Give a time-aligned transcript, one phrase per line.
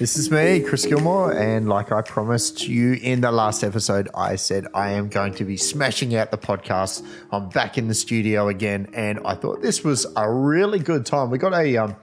[0.00, 4.36] This is me, Chris Gilmore, and like I promised you in the last episode, I
[4.36, 7.06] said I am going to be smashing out the podcast.
[7.30, 11.28] I'm back in the studio again, and I thought this was a really good time.
[11.28, 11.96] We got a um,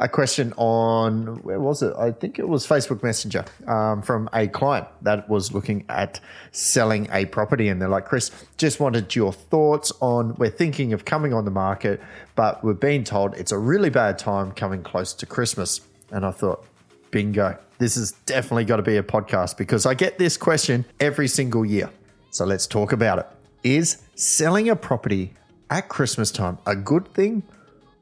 [0.00, 1.94] a question on where was it?
[1.96, 6.18] I think it was Facebook Messenger um, from a client that was looking at
[6.50, 11.04] selling a property, and they're like, "Chris, just wanted your thoughts on we're thinking of
[11.04, 12.00] coming on the market,
[12.34, 16.32] but we're being told it's a really bad time coming close to Christmas." And I
[16.32, 16.64] thought,
[17.10, 21.28] bingo, this has definitely got to be a podcast because I get this question every
[21.28, 21.90] single year.
[22.30, 23.26] So let's talk about it.
[23.62, 25.34] Is selling a property
[25.70, 27.42] at Christmas time a good thing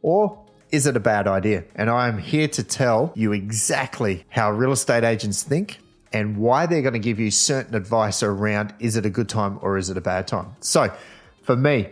[0.02, 1.64] or is it a bad idea?
[1.74, 5.78] And I am here to tell you exactly how real estate agents think
[6.12, 9.58] and why they're going to give you certain advice around is it a good time
[9.62, 10.56] or is it a bad time.
[10.60, 10.92] So,
[11.42, 11.88] for me,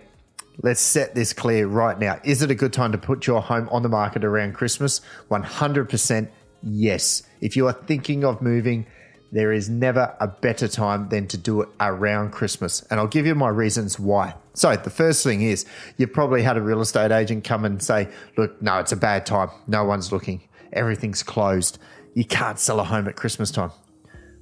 [0.63, 2.21] let's set this clear right now.
[2.25, 5.01] Is it a good time to put your home on the market around Christmas?
[5.31, 6.29] 100%
[6.67, 7.23] yes.
[7.41, 8.87] If you are thinking of moving,
[9.33, 12.83] there is never a better time than to do it around Christmas.
[12.91, 14.35] And I'll give you my reasons why.
[14.55, 18.09] So, the first thing is you've probably had a real estate agent come and say,
[18.37, 19.51] Look, no, it's a bad time.
[19.67, 20.43] No one's looking.
[20.73, 21.79] Everything's closed.
[22.15, 23.73] You can't sell a home at Christmas time.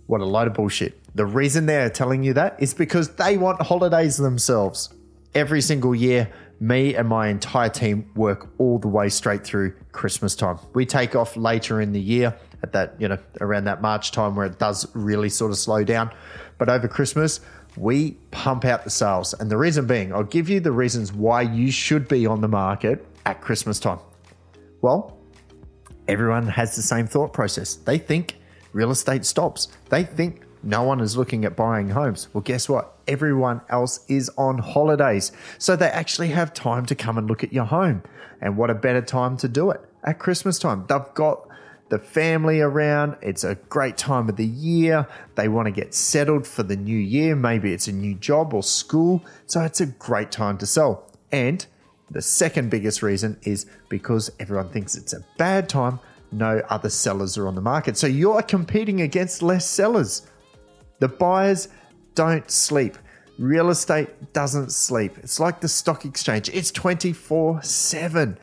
[0.06, 1.00] What a load of bullshit.
[1.14, 4.92] The reason they're telling you that is because they want holidays themselves.
[5.34, 10.34] Every single year, me and my entire team work all the way straight through Christmas
[10.34, 10.58] time.
[10.74, 14.36] We take off later in the year at that, you know, around that March time
[14.36, 16.10] where it does really sort of slow down.
[16.58, 17.40] But over Christmas,
[17.76, 19.34] we pump out the sales.
[19.34, 22.48] And the reason being, I'll give you the reasons why you should be on the
[22.48, 23.98] market at Christmas time.
[24.80, 25.18] Well,
[26.08, 27.74] everyone has the same thought process.
[27.74, 28.36] They think
[28.72, 29.68] real estate stops.
[29.88, 32.28] They think no one is looking at buying homes.
[32.32, 32.96] Well, guess what?
[33.06, 35.30] Everyone else is on holidays.
[35.58, 38.02] So they actually have time to come and look at your home.
[38.40, 40.84] And what a better time to do it at Christmas time.
[40.88, 41.48] They've got
[41.90, 43.16] the family around.
[43.20, 45.06] It's a great time of the year.
[45.34, 47.36] They want to get settled for the new year.
[47.36, 49.22] Maybe it's a new job or school.
[49.46, 51.10] So it's a great time to sell.
[51.30, 51.64] And
[52.10, 56.00] the second biggest reason is because everyone thinks it's a bad time.
[56.32, 57.96] No other sellers are on the market.
[57.96, 60.26] So you're competing against less sellers.
[61.00, 61.68] The buyers
[62.14, 62.98] don't sleep.
[63.38, 65.18] Real estate doesn't sleep.
[65.18, 68.38] It's like the stock exchange, it's 24 7.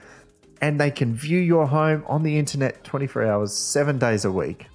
[0.62, 4.67] And they can view your home on the internet 24 hours, seven days a week.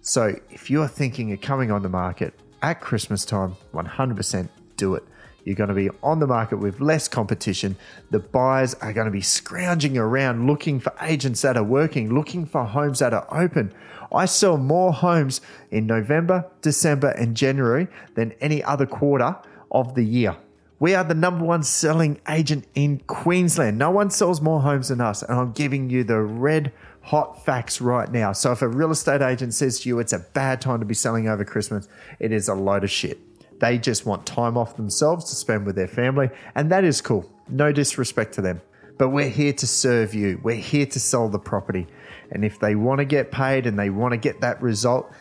[0.00, 5.04] So if you're thinking of coming on the market at Christmas time, 100% do it.
[5.46, 7.76] You're going to be on the market with less competition.
[8.10, 12.44] The buyers are going to be scrounging around looking for agents that are working, looking
[12.46, 13.72] for homes that are open.
[14.12, 15.40] I sell more homes
[15.70, 19.36] in November, December, and January than any other quarter
[19.70, 20.36] of the year.
[20.80, 23.78] We are the number one selling agent in Queensland.
[23.78, 25.22] No one sells more homes than us.
[25.22, 28.32] And I'm giving you the red hot facts right now.
[28.32, 30.94] So if a real estate agent says to you it's a bad time to be
[30.94, 31.86] selling over Christmas,
[32.18, 33.20] it is a load of shit.
[33.58, 36.30] They just want time off themselves to spend with their family.
[36.54, 37.30] And that is cool.
[37.48, 38.60] No disrespect to them.
[38.98, 40.40] But we're here to serve you.
[40.42, 41.86] We're here to sell the property.
[42.30, 45.12] And if they want to get paid and they want to get that result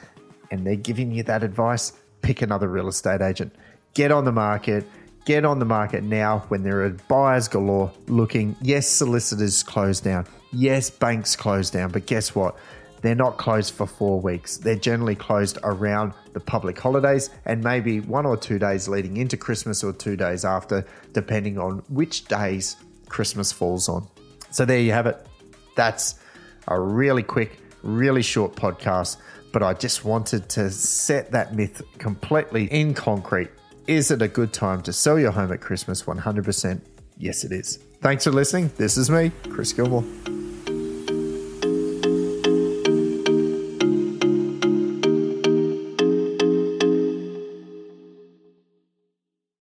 [0.51, 3.53] and they're giving you that advice, pick another real estate agent.
[3.93, 4.85] Get on the market.
[5.25, 8.55] Get on the market now when there are buyers galore looking.
[8.61, 10.27] Yes, solicitors close down.
[10.51, 11.91] Yes, banks close down.
[11.91, 12.55] But guess what?
[13.05, 14.57] They're not closed for four weeks.
[14.57, 19.37] They're generally closed around the public holidays and maybe one or two days leading into
[19.37, 20.83] Christmas or two days after,
[21.13, 22.77] depending on which days
[23.07, 24.07] Christmas falls on.
[24.49, 25.23] So there you have it.
[25.75, 26.15] That's
[26.67, 29.17] a really quick, really short podcast,
[29.53, 33.51] but I just wanted to set that myth completely in concrete.
[33.85, 36.01] Is it a good time to sell your home at Christmas?
[36.01, 36.81] 100%.
[37.19, 37.77] Yes, it is.
[38.01, 38.71] Thanks for listening.
[38.77, 40.03] This is me, Chris Gilmore.